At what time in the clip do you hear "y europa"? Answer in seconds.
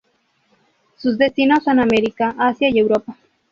2.71-3.15